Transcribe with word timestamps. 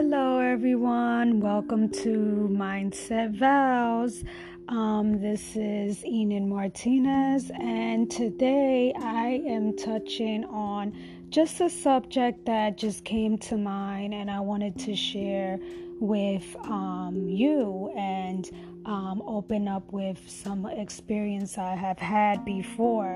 Hello, 0.00 0.38
everyone. 0.38 1.40
Welcome 1.40 1.88
to 1.88 2.48
Mindset 2.52 3.36
Vows. 3.36 4.22
Um, 4.68 5.20
this 5.20 5.56
is 5.56 6.04
Enid 6.04 6.44
Martinez, 6.44 7.50
and 7.60 8.08
today 8.08 8.94
I 8.96 9.42
am 9.44 9.76
touching 9.76 10.44
on 10.44 10.96
just 11.30 11.60
a 11.60 11.68
subject 11.68 12.46
that 12.46 12.78
just 12.78 13.04
came 13.04 13.38
to 13.38 13.56
mind, 13.56 14.14
and 14.14 14.30
I 14.30 14.38
wanted 14.38 14.78
to 14.78 14.94
share 14.94 15.58
with 15.98 16.46
um, 16.62 17.26
you 17.28 17.92
and 17.96 18.48
um, 18.86 19.20
open 19.26 19.66
up 19.66 19.92
with 19.92 20.20
some 20.30 20.64
experience 20.66 21.58
I 21.58 21.74
have 21.74 21.98
had 21.98 22.44
before. 22.44 23.14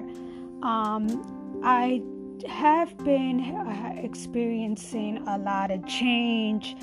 Um, 0.65 1.61
I 1.63 2.03
have 2.49 2.97
been 2.99 3.41
uh, 3.41 3.95
experiencing 3.97 5.27
a 5.29 5.39
lot 5.39 5.71
of 5.71 5.87
change. 5.87 6.77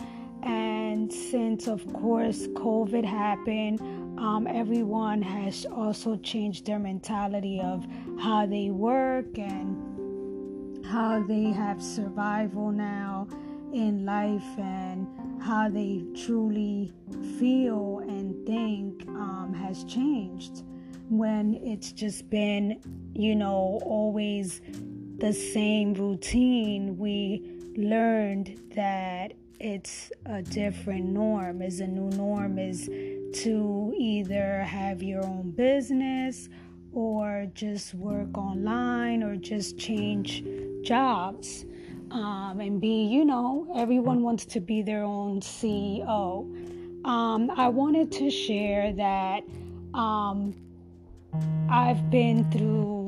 And 0.43 1.11
since, 1.11 1.67
of 1.67 1.85
course, 1.93 2.47
COVID 2.47 3.03
happened, 3.03 3.81
um, 4.19 4.47
everyone 4.47 5.21
has 5.21 5.65
also 5.65 6.17
changed 6.17 6.65
their 6.65 6.79
mentality 6.79 7.59
of 7.61 7.85
how 8.19 8.45
they 8.45 8.69
work 8.69 9.37
and 9.37 10.85
how 10.85 11.23
they 11.23 11.45
have 11.51 11.81
survival 11.81 12.71
now 12.71 13.27
in 13.73 14.05
life 14.05 14.57
and 14.57 15.07
how 15.41 15.69
they 15.69 16.03
truly 16.15 16.91
feel 17.37 17.99
and 18.07 18.45
think 18.45 19.07
um, 19.09 19.53
has 19.53 19.83
changed 19.83 20.63
when 21.09 21.55
it's 21.63 21.91
just 21.91 22.29
been, 22.29 22.79
you 23.13 23.35
know, 23.35 23.79
always 23.83 24.61
the 25.19 25.33
same 25.33 25.93
routine, 25.93 26.97
we 26.97 27.43
learned 27.75 28.59
that 28.75 29.33
it's 29.59 30.11
a 30.25 30.41
different 30.41 31.05
norm. 31.05 31.61
Is 31.61 31.81
a 31.81 31.87
new 31.87 32.09
norm 32.17 32.57
is 32.57 32.85
to 33.43 33.93
either 33.97 34.63
have 34.63 35.03
your 35.03 35.25
own 35.25 35.51
business 35.51 36.49
or 36.93 37.47
just 37.53 37.93
work 37.93 38.37
online 38.37 39.21
or 39.21 39.35
just 39.35 39.77
change 39.77 40.43
jobs 40.83 41.65
um, 42.11 42.59
and 42.59 42.81
be, 42.81 43.03
you 43.03 43.25
know, 43.25 43.71
everyone 43.75 44.23
wants 44.23 44.45
to 44.45 44.59
be 44.59 44.81
their 44.81 45.03
own 45.03 45.41
CEO. 45.41 46.45
Um, 47.05 47.51
I 47.51 47.67
wanted 47.67 48.11
to 48.13 48.31
share 48.31 48.93
that 48.93 49.43
um, 49.93 50.55
I've 51.69 52.09
been 52.09 52.49
through 52.51 52.98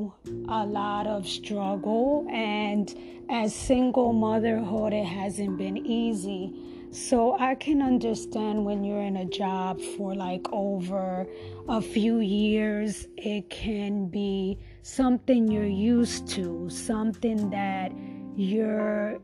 a 0.48 0.66
lot 0.66 1.06
of 1.06 1.26
struggle, 1.26 2.26
and 2.30 2.94
as 3.30 3.54
single 3.54 4.12
motherhood, 4.12 4.92
it 4.92 5.04
hasn't 5.04 5.58
been 5.58 5.78
easy. 5.78 6.54
So 6.92 7.38
I 7.38 7.54
can 7.54 7.80
understand 7.80 8.66
when 8.66 8.84
you're 8.84 9.00
in 9.00 9.16
a 9.16 9.24
job 9.24 9.80
for 9.96 10.14
like 10.14 10.46
over 10.52 11.26
a 11.66 11.80
few 11.80 12.18
years, 12.18 13.08
it 13.16 13.48
can 13.48 14.08
be 14.08 14.58
something 14.82 15.50
you're 15.50 15.64
used 15.64 16.28
to, 16.28 16.68
something 16.68 17.48
that 17.48 17.92
you're 18.36 19.18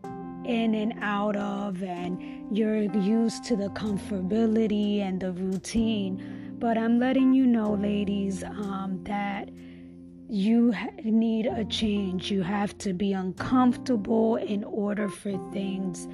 in 0.47 0.75
and 0.75 0.95
out 1.03 1.37
of, 1.37 1.83
and 1.83 2.57
you're 2.57 2.85
used 2.97 3.45
to 3.45 3.57
the 3.57 3.69
comfortability 3.69 5.01
and 5.01 5.21
the 5.21 5.33
routine. 5.33 6.57
But 6.59 6.79
I'm 6.79 6.99
letting 6.99 7.35
you 7.35 7.47
know, 7.47 7.75
ladies, 7.75 8.43
um, 8.45 9.01
that 9.05 9.51
you 10.29 10.75
need 11.05 11.47
a 11.47 11.65
change. 11.65 12.31
You 12.31 12.43
have 12.43 12.77
to 12.79 12.93
be 12.93 13.13
uncomfortable 13.13 14.37
in 14.37 14.63
order 14.65 15.09
for 15.09 15.33
things 15.53 16.07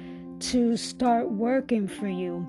to 0.51 0.77
start 0.77 1.29
working 1.29 1.87
for 1.87 2.07
you. 2.07 2.47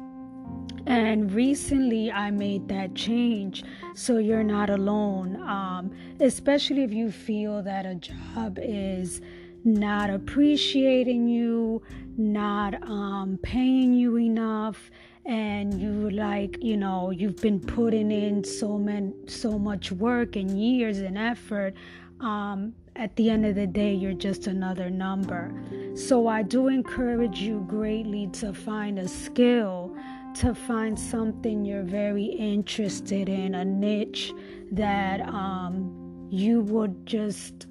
And 0.86 1.32
recently, 1.32 2.12
I 2.12 2.30
made 2.30 2.68
that 2.68 2.94
change 2.94 3.64
so 3.94 4.18
you're 4.18 4.44
not 4.44 4.70
alone, 4.70 5.42
um, 5.42 5.90
especially 6.20 6.84
if 6.84 6.92
you 6.92 7.10
feel 7.10 7.62
that 7.64 7.84
a 7.84 7.96
job 7.96 8.58
is 8.62 9.20
not 9.64 10.10
appreciating 10.10 11.26
you, 11.26 11.82
not 12.16 12.80
um, 12.88 13.38
paying 13.42 13.92
you 13.92 14.16
enough 14.16 14.90
and 15.26 15.80
you 15.80 16.10
like 16.10 16.62
you 16.62 16.76
know 16.76 17.10
you've 17.10 17.36
been 17.36 17.60
putting 17.60 18.10
in 18.10 18.44
so 18.44 18.78
many 18.78 19.12
so 19.26 19.58
much 19.58 19.90
work 19.92 20.36
and 20.36 20.60
years 20.60 20.98
and 20.98 21.18
effort 21.18 21.74
um, 22.20 22.72
at 22.94 23.14
the 23.16 23.28
end 23.28 23.44
of 23.44 23.54
the 23.54 23.66
day 23.66 23.92
you're 23.92 24.12
just 24.12 24.46
another 24.46 24.88
number. 24.88 25.52
So 25.94 26.28
i 26.28 26.42
do 26.42 26.68
encourage 26.68 27.40
you 27.40 27.64
greatly 27.68 28.28
to 28.34 28.52
find 28.52 28.98
a 28.98 29.08
skill 29.08 29.96
to 30.36 30.54
find 30.54 30.98
something 30.98 31.64
you're 31.64 31.82
very 31.82 32.24
interested 32.24 33.28
in 33.28 33.54
a 33.54 33.64
niche 33.64 34.32
that 34.70 35.22
um, 35.22 36.28
you 36.30 36.60
would 36.60 37.06
just 37.06 37.66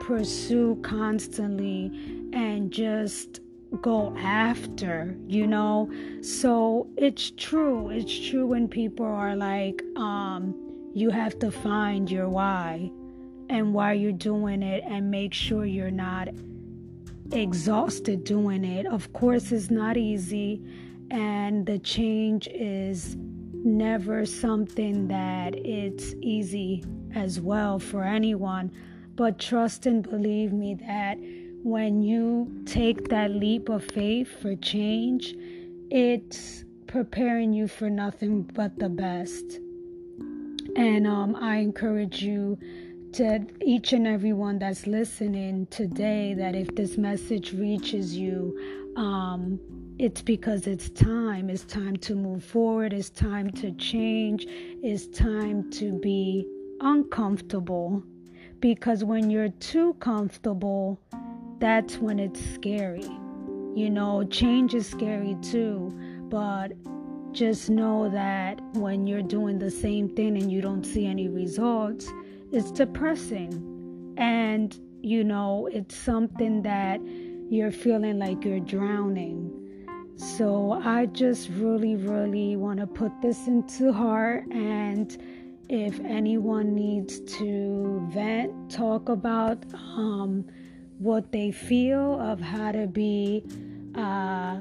pursue 0.00 0.78
constantly 0.82 1.90
and 2.34 2.70
just 2.70 3.40
go 3.80 4.14
after, 4.16 5.16
you 5.26 5.46
know? 5.46 5.90
So 6.22 6.88
it's 6.96 7.32
true. 7.36 7.90
It's 7.90 8.28
true 8.28 8.46
when 8.46 8.68
people 8.68 9.06
are 9.06 9.36
like, 9.36 9.82
um, 9.96 10.54
you 10.94 11.10
have 11.10 11.38
to 11.40 11.50
find 11.50 12.10
your 12.10 12.28
why 12.28 12.90
and 13.48 13.74
why 13.74 13.92
you're 13.92 14.12
doing 14.12 14.62
it 14.62 14.82
and 14.86 15.10
make 15.10 15.34
sure 15.34 15.64
you're 15.64 15.90
not 15.90 16.28
exhausted 17.32 18.24
doing 18.24 18.64
it. 18.64 18.86
Of 18.86 19.12
course, 19.12 19.52
it's 19.52 19.70
not 19.70 19.96
easy, 19.96 20.62
and 21.10 21.66
the 21.66 21.78
change 21.78 22.48
is 22.48 23.16
never 23.52 24.24
something 24.24 25.08
that 25.08 25.54
it's 25.56 26.14
easy 26.20 26.84
as 27.14 27.40
well 27.40 27.78
for 27.78 28.04
anyone. 28.04 28.70
But 29.16 29.38
trust 29.38 29.86
and 29.86 30.08
believe 30.08 30.52
me 30.52 30.74
that 30.74 31.18
when 31.62 32.02
you 32.02 32.62
take 32.66 33.08
that 33.08 33.30
leap 33.30 33.68
of 33.68 33.84
faith 33.84 34.28
for 34.40 34.54
change, 34.56 35.34
it's 35.90 36.64
preparing 36.86 37.52
you 37.52 37.68
for 37.68 37.90
nothing 37.90 38.42
but 38.42 38.78
the 38.78 38.88
best. 38.88 39.58
And 40.76 41.06
um, 41.06 41.36
I 41.36 41.56
encourage 41.56 42.22
you 42.22 42.58
to 43.12 43.46
each 43.64 43.92
and 43.92 44.06
everyone 44.06 44.58
that's 44.58 44.86
listening 44.86 45.66
today 45.66 46.34
that 46.34 46.54
if 46.54 46.74
this 46.74 46.98
message 46.98 47.52
reaches 47.52 48.16
you, 48.16 48.92
um, 48.96 49.58
it's 49.98 50.20
because 50.20 50.66
it's 50.66 50.90
time. 50.90 51.48
It's 51.48 51.64
time 51.64 51.96
to 51.98 52.14
move 52.14 52.44
forward. 52.44 52.92
It's 52.92 53.08
time 53.08 53.50
to 53.52 53.72
change. 53.72 54.46
It's 54.48 55.06
time 55.06 55.70
to 55.72 55.98
be 55.98 56.46
uncomfortable. 56.80 58.02
Because 58.60 59.04
when 59.04 59.30
you're 59.30 59.48
too 59.48 59.94
comfortable, 59.94 61.00
that's 61.58 61.98
when 61.98 62.18
it's 62.18 62.40
scary. 62.54 63.08
You 63.74 63.90
know, 63.90 64.24
change 64.24 64.74
is 64.74 64.86
scary 64.86 65.36
too, 65.42 65.92
but 66.30 66.72
just 67.32 67.68
know 67.68 68.08
that 68.08 68.60
when 68.72 69.06
you're 69.06 69.22
doing 69.22 69.58
the 69.58 69.70
same 69.70 70.08
thing 70.08 70.36
and 70.38 70.50
you 70.50 70.62
don't 70.62 70.84
see 70.84 71.06
any 71.06 71.28
results, 71.28 72.10
it's 72.52 72.70
depressing. 72.70 74.14
And, 74.16 74.78
you 75.02 75.24
know, 75.24 75.68
it's 75.70 75.94
something 75.94 76.62
that 76.62 77.00
you're 77.50 77.70
feeling 77.70 78.18
like 78.18 78.44
you're 78.44 78.60
drowning. 78.60 79.52
So 80.16 80.72
I 80.72 81.06
just 81.06 81.50
really, 81.50 81.96
really 81.96 82.56
want 82.56 82.80
to 82.80 82.86
put 82.86 83.12
this 83.20 83.46
into 83.46 83.92
heart. 83.92 84.46
And 84.50 85.14
if 85.68 86.00
anyone 86.00 86.74
needs 86.74 87.20
to 87.38 88.08
vent, 88.10 88.70
talk 88.70 89.10
about, 89.10 89.64
um, 89.74 90.46
what 90.98 91.32
they 91.32 91.50
feel 91.50 92.20
of 92.20 92.40
how 92.40 92.72
to 92.72 92.86
be 92.86 93.44
uh, 93.94 94.60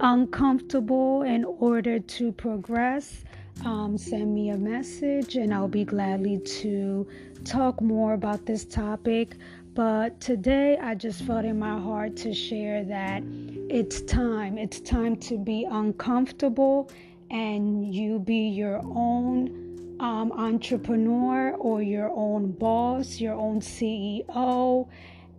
uncomfortable 0.00 1.22
in 1.22 1.44
order 1.44 1.98
to 1.98 2.32
progress, 2.32 3.24
um, 3.64 3.98
send 3.98 4.34
me 4.34 4.50
a 4.50 4.56
message 4.56 5.36
and 5.36 5.52
I'll 5.52 5.68
be 5.68 5.84
gladly 5.84 6.38
to 6.38 7.06
talk 7.44 7.80
more 7.80 8.14
about 8.14 8.46
this 8.46 8.64
topic. 8.64 9.36
But 9.74 10.20
today 10.20 10.78
I 10.78 10.94
just 10.94 11.22
felt 11.22 11.44
in 11.44 11.58
my 11.58 11.78
heart 11.78 12.16
to 12.18 12.34
share 12.34 12.84
that 12.84 13.22
it's 13.68 14.02
time. 14.02 14.58
It's 14.58 14.80
time 14.80 15.16
to 15.16 15.38
be 15.38 15.66
uncomfortable 15.70 16.90
and 17.30 17.94
you 17.94 18.18
be 18.18 18.48
your 18.48 18.78
own 18.78 19.96
um, 20.00 20.32
entrepreneur 20.32 21.52
or 21.52 21.82
your 21.82 22.10
own 22.10 22.52
boss, 22.52 23.20
your 23.20 23.34
own 23.34 23.60
CEO 23.60 24.88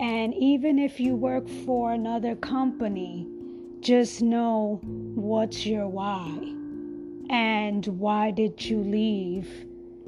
and 0.02 0.34
even 0.34 0.80
if 0.80 1.00
you 1.00 1.16
work 1.16 1.48
for 1.64 1.94
another 1.94 2.36
company, 2.36 3.28
just 3.82 4.24
know 4.24 4.80
what's 4.84 5.64
your 5.64 5.88
why 5.88 6.28
and 7.30 7.86
why 7.86 8.32
did 8.32 8.66
you 8.66 8.80
leave. 8.80 9.48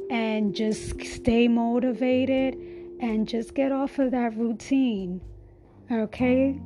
And 0.09 0.53
just 0.55 0.99
stay 1.05 1.47
motivated 1.47 2.55
and 2.99 3.27
just 3.27 3.53
get 3.53 3.71
off 3.71 3.99
of 3.99 4.11
that 4.11 4.35
routine. 4.35 5.21
Okay? 5.91 6.59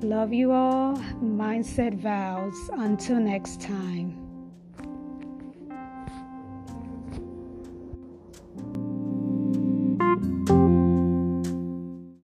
Love 0.00 0.32
you 0.32 0.50
all. 0.50 0.96
Mindset 1.22 1.94
vows. 1.94 2.70
Until 2.72 3.20
next 3.20 3.60
time. 3.60 4.29